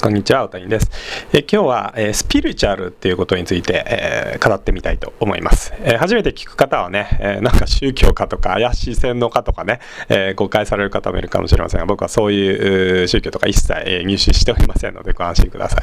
[0.00, 1.17] こんにちは、おたにです。
[1.30, 5.74] え今日は、えスピリチュアルっていうことについて、え語ってみたいと思います。
[5.82, 15.76] え初めて聞く方はね、えなんか宗教家とか怪しい洗脳家とかね、え誤解される方もいるかもしれませんが、僕はそういう宗教とか一切、入手しておりませんのでご安心くださ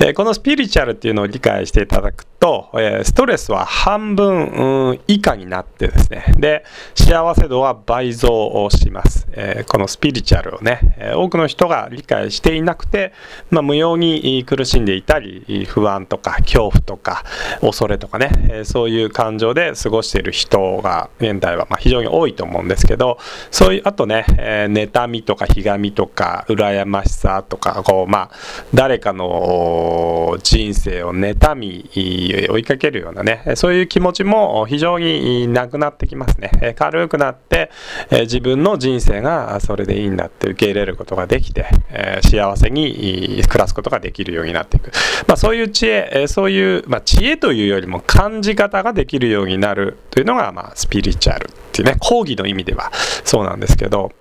[0.00, 0.06] い。
[0.08, 9.26] えこのスピリチュアルっていうのを理解していただくと、えストレスは半分以下になってですね、で、幸せ度は倍増します。
[9.32, 13.12] えこのスピリチュアルをね、え多くの人が理解していなくて、
[13.50, 17.24] まあ、無用に苦しんでいたり不安とか恐怖とか
[17.60, 23.18] 恐れとかねえそういう感情で過ごしている人が現代はま非常に多いと思うんですけど
[23.50, 28.30] そういうあとねえ妬みとかひがみとか羨ましさとかこうまあ
[28.74, 36.74] 誰かの人生を妬み追いかけるようなねそういう気持ちも非常になくなってきますね。
[36.76, 37.70] 軽くなって
[38.10, 41.66] 自分の人生がそれでいいんだって受け入れることができて
[42.22, 44.92] 幸せに暮らすことができるようになっていく、
[45.26, 52.90] まあ、そういう知恵えそういう、まあ、知恵というよりも感じ方ができるようになるというのが、まあ、スピリチュアルっていうね講義の意味では
[53.24, 54.12] そうなんですけど。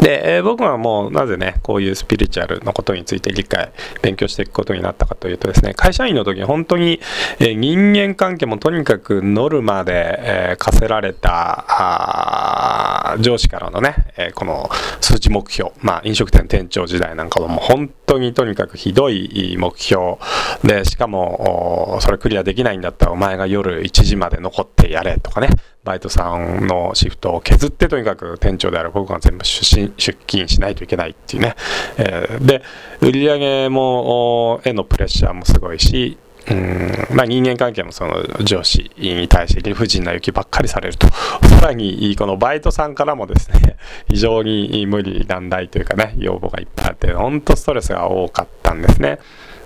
[0.00, 7.00] で、えー、僕はもうなぜねこういうスピリチュアルのことについて理解勉強していくことになったかというとですね会社員の時に本当に、
[7.38, 14.70] えー、人間関係もとにかくノルマで、えー、課せられた上司からのね、えこの
[15.00, 20.16] 数値目標まあ飲食店店長時代なんかもも本当にとにかくひどい目標
[20.64, 25.48] でしかもそれクリアできないんだったらお前が夜1時まで残ってやれとかね
[25.84, 31.56] バイトさんのシフトを削ってとにかく店長である僕が全部出勤しないといけないっていうね、
[31.98, 32.62] えー、で
[33.00, 36.18] 売り上げもへのプレッシャーもすごいし
[36.50, 41.06] うんまあ、人間関係もその上司に対して理不尽な雪ばっかりされると
[41.46, 43.76] さらにこのバイトさんからもですね
[44.10, 49.18] 非常に無理難題というかね要望がいっぱいあって本当ストレスが多かったんですね。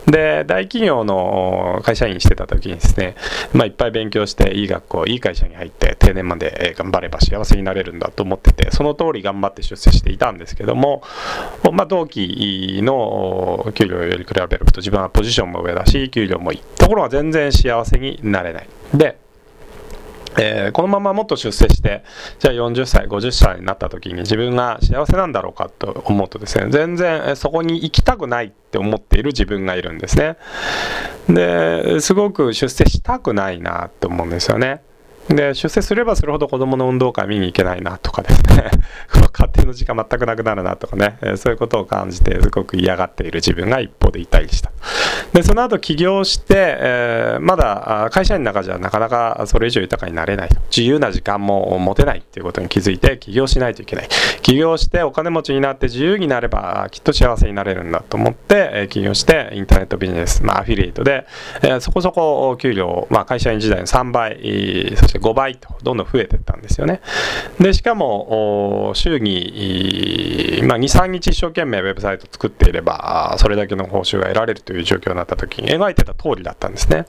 [0.06, 3.16] で大企業の会社員してた時にですね、
[3.52, 11.02] まあ、いっぱい勉強していい学校いい会社に入って定年まで頑張れば幸せになれるんだと思っててその通り頑張って出世していたんですけども、
[11.72, 16.62] まあ、同期の給料より比べると自分はポジションも上だし給料もいい。
[16.78, 18.68] ところが全然幸せになれない。
[18.94, 19.18] で
[20.38, 22.04] えー、このままもっと出世して
[22.38, 30.36] じゃあ40歳50歳になった時に自分が幸せなんだろうかと思うとですね全然そこに行きたくないって思っている自分がいるんですね。
[31.28, 34.82] ですごく出世したくないなって思うんですよね。
[35.28, 38.70] で出世すればするほど子供の運動会見に行けないなとかですね。
[39.32, 44.70] 家庭の時間全くなくなるなとかね、えそういうことを感じてすごく嫌がっている自分が一方でいたりした。
[45.32, 50.56] でその後起業して、えー、まだ会社員の中じゃなかなかそれ以上豊かになれないと。
[50.74, 54.08] 自由な時間も持てないっていうことに気づいて起業しないといけない。
[54.42, 61.26] 起業してお金持ちになって自由になればきっと幸せになれるんだと思って、え起業してインターネットビジネス、まあ、アフィリエイトで、
[61.62, 67.00] えそこそこ給料、まあ、会社員時代の3倍そして5倍とどんどん増えていったんですよね。
[67.60, 77.06] でしかも週に、まあ、23日一生懸命ウェブサイト作っていればそれだけの報酬が得られるという状況になった時に描いてた通りだったんですね、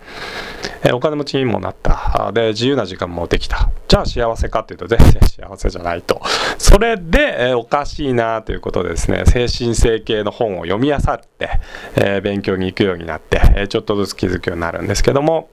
[0.83, 2.31] えお金持ちにもなった。
[2.33, 3.69] で自由な時間もできた。
[3.87, 6.21] じゃあ幸せかっていうと全然幸せじゃないと。
[6.57, 11.01] それで、えおかしいなということでですね精神性系の本を読み漁っ
[11.37, 11.49] て、
[11.95, 15.49] え勉強に行くようになって、えちょっとずつ気づくようになるんですけども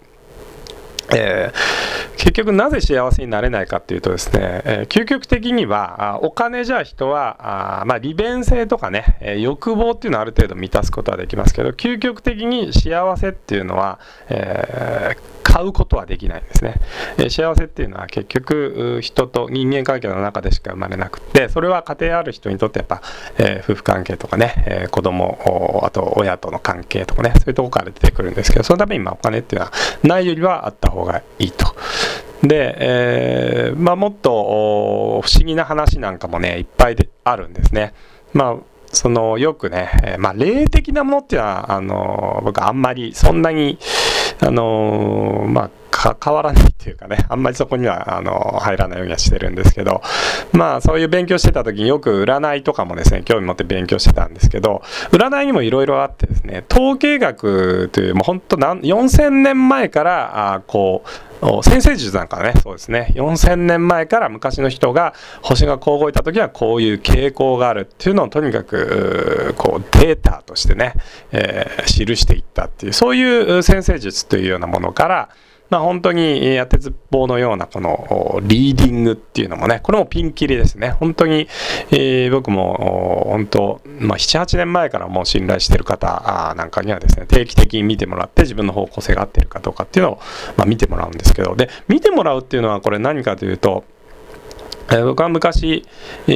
[1.15, 13.99] えー、結局なぜ幸せになれないかっていうとですね、えー、究極的にはお金じゃ人はあ、まあ、利便性とかね、えー、欲望っていうのはある程度満たすことはできますけど究極的に幸せっていうのは、
[14.29, 16.75] えー買うことはできないんですね、
[17.17, 23.03] え幸せっていうのは結局人と人間関係の中でしか生まれなくてそれは家庭ある人にとってやっぱ、
[23.39, 29.73] えー、夫婦関係とかね、えー、子供あと親との関係とかねそういうとこから出てくるんですけどそのためにまあお金っていうのは
[30.03, 31.77] ないよりはあった方がいいと。
[32.43, 37.95] で、えー、まあ、もっと不思議な話なんかもねいっぱいであるんですね。
[38.33, 43.79] まあそのよくね、え、まあ、霊的なものっていうのはあの僕あんまりそんなに
[44.45, 45.71] あのまあ
[46.23, 50.03] 変わらないっていうかねあんまりそこにはあの入らないようにはしてるんですけど
[50.53, 54.83] まあそういう勉強してた時によく占いとかもですね興味持って勉強してたんですけど
[55.13, 69.44] 占いにもいろいろあってですね統計学というもう本当4000年前からあこう先生術なんかねそうですね4000年前から昔の人が星がこう動いた時はこういう傾向があるっていうのをとにかく
[69.79, 70.95] データとしてね、
[71.33, 75.29] えー、記していったっていうそういう先生術というようなものから
[75.71, 80.91] まあ、本当に当てずっぽうのようなこのリーディングっていうのもねこれもピンキリですね。
[80.91, 81.49] 本当に、
[81.91, 90.21] えー、僕も本当、まあ、78年前からもう信頼してる方なんかにはですね定期的に見てもらって自分の方向性が合ってるかどうかっていうのを、
[90.57, 91.57] まあ、見てもらうんですけど。
[91.57, 93.85] で見てもらうっていうのはこれ何かというと
[94.91, 95.85] え僕は昔、
[96.27, 96.31] え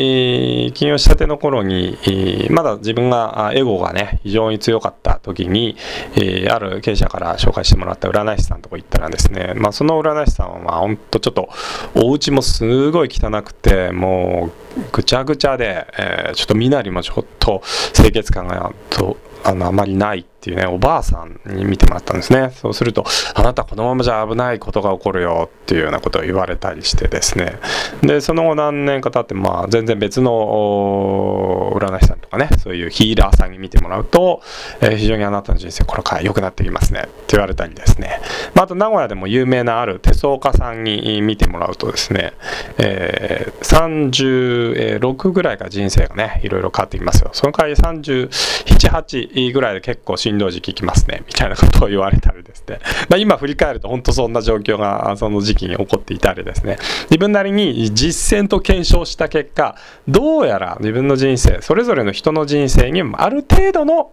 [0.70, 5.76] ー、起業したての頃に、え、まだ自分がエゴがね非常に強かった時に、
[6.16, 11.48] え、ある経営者から紹介してもらった占い師さんのとこ行ったらですね、まあ、その占い師さんは本当ちょっと
[11.94, 17.62] お家もすごい汚くてもうぐちゃぐちゃで、えちょっと身なりもちょっと
[17.94, 20.24] 清潔感がとあのあまりない。
[20.38, 22.52] っていうねおばあさんに見てもらったんですね。
[22.54, 23.04] そうすると
[23.34, 27.58] あなたこのままじゃ危ないことが起こるよっていうようなことを言われたりしてですね。
[28.02, 34.42] でその後何年か経ってまあ全然別の占い師さんとかねそういうヒーラーさんに見てもらうと、
[34.80, 38.20] えー、非常にあなたの人生これから良くなってきますねって言われたりですね、
[38.54, 42.32] まあ、あと名古屋でも有名なある手相家さんに見てもらうとですね、
[42.78, 47.30] えー、36ぐらいから人生がねいろいろ変わってきますよ。
[47.32, 51.22] その代わり378ぐらいで結構しんどい時期きますね。
[51.26, 56.78] みたいなことを言われたりですね、まあ、今振り返ると本当そんな状況がその時期に起こっていたりですね。
[57.10, 59.76] 自分なりに実践と検証した結果
[60.06, 64.12] どうやら自分の人生それぞれの人の人生にある程度の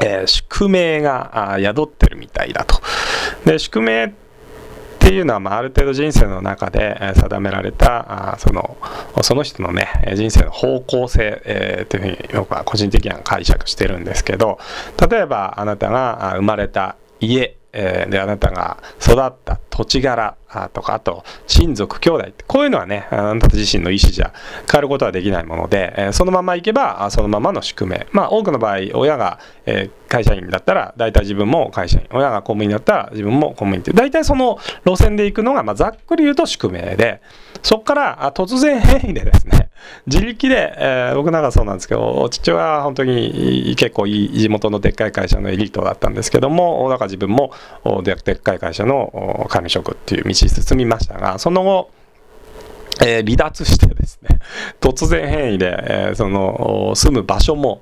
[0.00, 2.80] えー、宿命が宿ってるみたいだと。
[3.44, 4.23] で宿命って
[5.04, 8.78] ていうのは、まあ、ある程度人生の中で定められたあその
[9.22, 14.58] その人のね人生の方向性、えー、というふうに僕は個人的には解釈してるんですけど
[15.10, 20.36] 例えばあなたが生まれた家えー、であなたが育った土地柄
[20.72, 24.32] とかあと親族兄弟こういうのはねあなた自身の意思じゃ
[24.70, 28.06] 変えることはできないもので、えー、そのままいけばそのままの宿命。
[28.12, 32.06] まあ多くの場合親が、えー、会社員だったら大体自分も会社員。
[32.12, 37.20] 親が公務員だったら自分も公務員って大体その路線で行くのが、まあ、ざっくり言うと宿命で
[37.62, 39.63] そこから突然変異でですね
[40.06, 47.52] 自力で、えー、僕なんかそうなんですけど父親は本当に結構いい地元のでっかい会社のエリートだったんですけどもだから自分も
[48.02, 51.90] でっかい会社の管理職っていう道に進みましたがその後
[53.02, 54.38] えー、離脱してですね
[54.80, 57.80] 突然変異で、えー、その住む場所も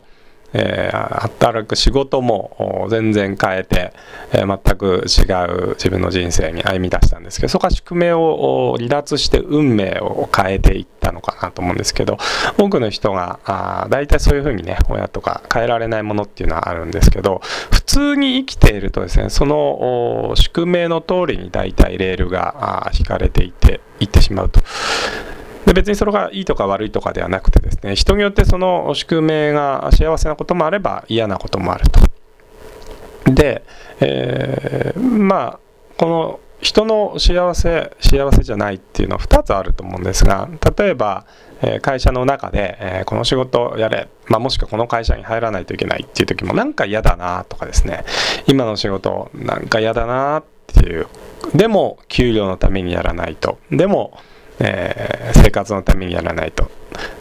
[0.54, 3.92] えー、働く仕事も全然変えて、
[4.32, 12.18] えー、全く違う自分の人生に歩み出したんですけどそこは宿命を離脱して運命を変えていったのかなと思うんですけど
[12.58, 17.40] 多くの人があ大体そういうふうにね親とか変えられないものっていうのはあるんですけど
[17.70, 24.60] 普通に生きているとですねその宿命の通りに大体レールが引かれていていってしまうと。
[25.72, 32.00] で別にそれがいいとか悪いとかではなくてですね人によってその宿命が幸せなこともあれば嫌なこともあると。
[33.32, 33.64] で、
[34.00, 35.58] えー、まあ
[35.96, 40.48] この人の幸せ幸せじゃないっていうのは2つあると思うんですが
[40.78, 41.26] 例えば、
[41.60, 48.04] え会社の中で、えこの仕事やれ、まあ、もしくはこの会社に入らないといけないっていう時もなんか嫌だなとかですね
[48.46, 51.08] 今の仕事なんか嫌だなっていう
[51.54, 54.20] でも給料のためにやらないとでも
[54.64, 56.70] えー、生活のためにやらないと。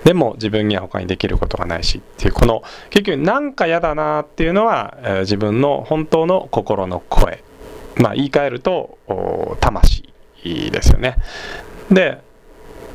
[0.03, 1.97] でも自分には他にできることがないし。
[1.97, 7.43] っていうこの結局なんか嫌だなっていうのは、えー、自分の本当の心の声。
[7.97, 8.97] まあ言い換えると
[9.59, 11.17] 魂ですよね。
[11.91, 12.19] で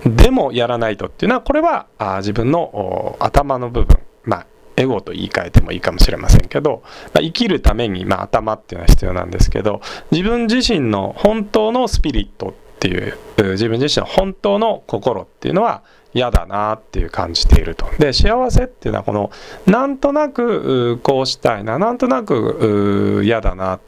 [0.04, 3.98] でもやらないとっていうのはこれはあ自分の頭の部分。
[4.25, 4.46] まあ
[4.76, 6.82] エゴと言い換えてもいいかもしれませんけど、
[7.15, 13.16] まあ、生きるために、まあ、頭っていうのは必要なんですけど自分自身の本当のスピリットっていう
[13.52, 17.86] 自分自身の本当の心っていうのは嫌だなっていう感じていると。
[17.98, 19.30] で幸せっていうのはこの
[19.66, 23.80] なんとなくこうしたいななんとなく嫌だなっ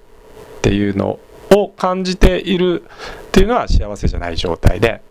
[0.62, 1.18] ていうの
[1.54, 2.82] を感じている
[3.28, 5.02] っていうのは幸せじゃない状態で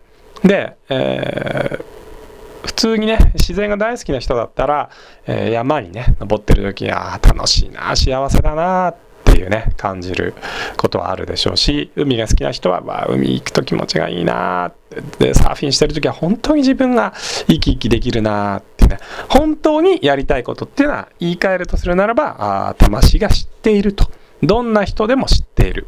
[0.44, 4.90] で、えー、普通にね自然が大好きな人だったら、
[5.26, 8.96] えー、山にね登ってる時にああ楽しいな幸せだなっ
[9.38, 10.34] いうね感じる
[10.76, 14.72] ことはあるでしょうし海が好きな人は、まあ、海行くと気持ちがいいな
[15.18, 17.12] でサーフィンしてる時は本当に自分が
[17.46, 18.98] 生き生きできるなってね。
[19.28, 24.10] 本当にやりたいことっていうのは言い換えるとするならばあ魂が知っていると。
[24.42, 25.86] どんな人でも知っている。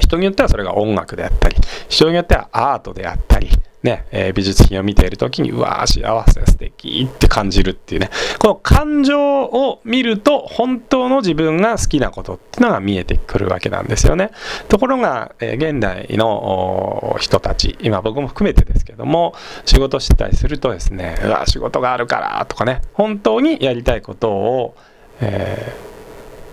[0.00, 1.56] 人によってはそれが音楽であったり
[1.88, 3.50] 人によってはアートであったり
[3.82, 8.10] ね、えー、美術品を見ている時にうわー幸せ素敵って感じるっていうね。
[8.38, 14.30] この感情を見ると本当の自分が好きなことっていうのが見えてくるわけなんですよね。
[14.68, 19.34] ところが、えー、現代の人たち今僕も含めてですけども
[19.64, 24.76] 仕事してたりするとですねうわ仕事があるからとかね本当にやりたいことを、
[25.20, 25.91] えー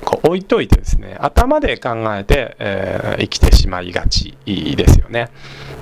[0.09, 5.29] こう置いといてですね頭で考えて、えー、生きてしまいがちですよね。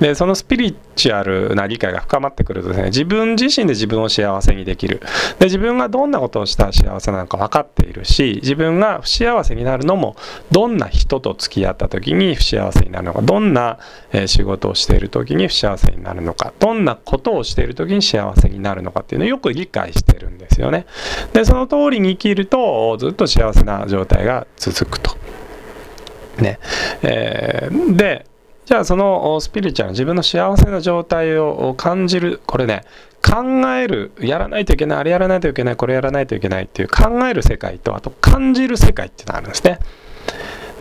[0.01, 5.01] でそのスピリチュアルな理解が深まってくるとですね自分自身で自分を幸せにできる
[5.39, 10.17] で自分がどんなことをしたら幸せなのか分かっているし自分が不幸せになるのも
[10.51, 13.79] どんな人と付き合った時に不幸せになるのかどんな、
[14.11, 20.85] え、仕事をしている時に不幸せになるのかどんなことをしている時に幸せになるのかっていうのをよく理解してるんですよね。
[21.33, 25.15] でその通りに生きるとずっと幸せな状態が続くと。
[26.41, 26.59] ね
[27.01, 28.25] えー、で
[28.65, 32.83] じゃあそのスピリチュアル自分の幸せな状態を感じるこれね
[33.21, 39.79] 考えるやらないといけないあれやらないといけないこれやらないといけないっていう考える世界とあと感じる世界っていうのがあるんですね。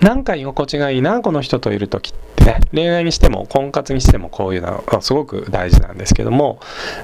[0.00, 6.60] なんか居心地がいいなこの人といる時ってね恋愛にしても婚活にしてもこういうのはすごく大事なんですけども、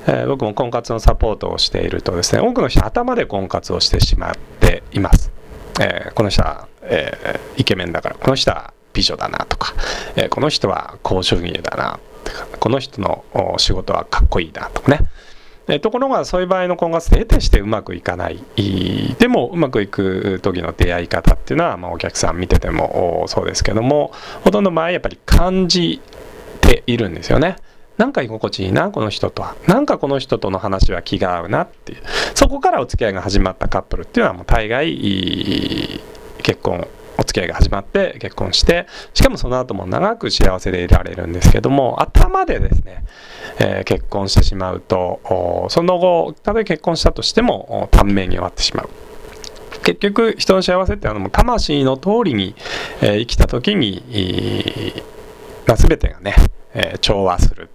[0.06, 5.32] えー、僕も婚活のサポートをしているとですね多くの人頭で婚活をしてしまっています。
[5.80, 9.74] えー、この人は、えー、イケメンだからこの人は美女だなとか、
[10.16, 13.24] えー、この人は高収入だなとかこの人の
[13.58, 15.00] 仕事はかっこいいなとかね
[15.68, 18.44] えところがそういう場合の婚活って得てしてうまくいかない
[19.18, 24.12] でもうまくいく時の出会い方っていうのは、まあ、お客さん見ててもそうですけども
[24.42, 26.00] ほとんどの場合やっぱり感じ
[26.60, 27.56] ているんですよね。
[28.02, 29.54] なんか居心地いいなこの人とは。
[29.68, 32.02] なんかこの人との話は気が合うなっていう。
[32.34, 36.00] そこからお付き合いが始まったカップルっていうのはもう大概
[36.42, 43.04] 結婚お付き合いが始まって結婚してしかもその後も長く幸せでいられるんですけども頭でですね、
[43.60, 48.88] えー、結婚してしまうとその後たとえ結婚したとしても短命に終わってしまう。
[49.84, 52.56] 結局人の幸せっていうのも魂の通りに、
[53.00, 54.02] えー、生きた時に、
[55.68, 56.34] まあ、全てがね、
[56.74, 57.68] え、調和する。